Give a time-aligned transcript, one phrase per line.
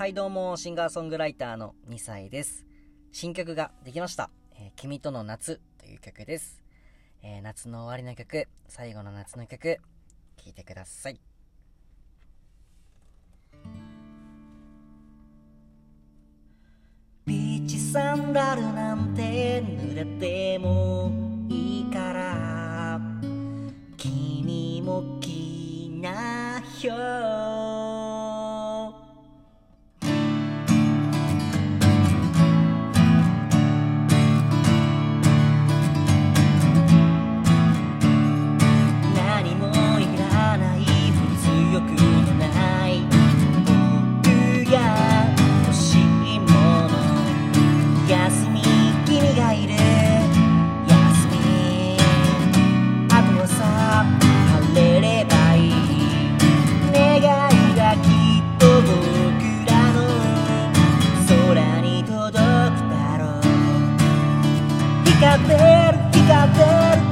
[0.00, 2.64] はいどうも、シンガーソングライターの2歳です。
[3.12, 4.30] 新曲ができました。
[4.54, 6.62] えー君との夏という曲です。
[7.22, 9.76] えー夏の終わりの曲、最後の夏の曲、
[10.38, 11.20] 聴いてください。
[17.26, 21.12] ビーチサンダルなんて濡れても
[21.50, 22.98] いいから
[23.98, 27.39] 君もきなよ
[65.20, 67.09] 光ってる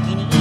[0.00, 0.39] Nagini.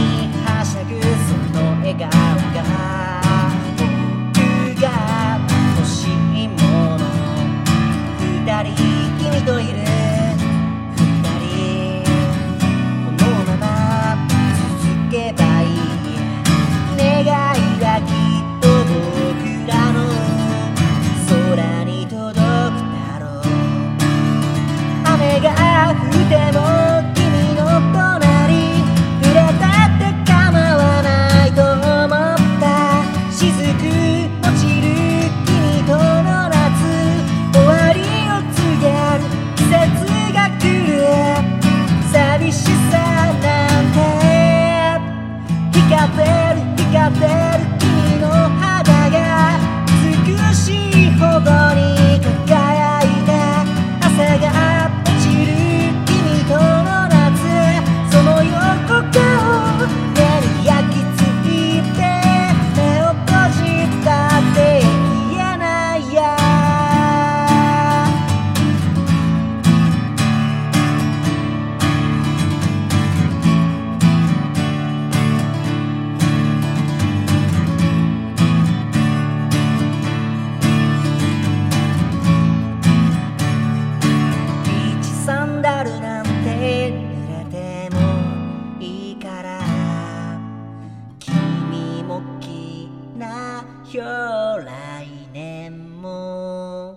[93.98, 96.96] なよ来年も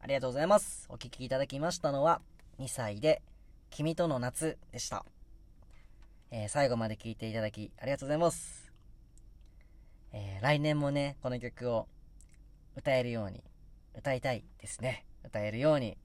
[0.00, 0.86] ありがとうございます。
[0.88, 2.22] お聴きいただきましたのは、
[2.58, 3.20] 2歳で、
[3.68, 5.04] 君との夏でした。
[6.30, 8.72] えー最後まで聴いていただき、ありがとうございます。
[10.12, 11.86] えー来年もね、この曲を
[12.74, 13.44] 歌えるように、
[13.94, 15.04] 歌いたいですね。
[15.30, 15.96] 歌えるように、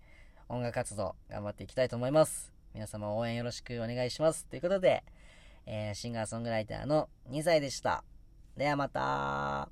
[0.49, 2.53] 音楽活動頑張っていきたいと思います。
[2.75, 4.45] 皆様応援よろしくお願いします。
[4.45, 5.03] ということで、
[5.65, 8.03] えーシンガーソングライターの2歳でした。
[8.55, 9.69] ではまた